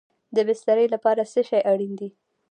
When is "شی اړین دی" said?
1.49-2.09